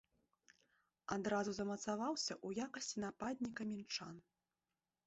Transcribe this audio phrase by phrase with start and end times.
[1.17, 4.15] Адразу замацаваўся ў якасці нападніка мінчан.